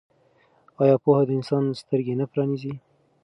[0.81, 2.73] آیا پوهه د انسان سترګې نه پرانیزي؟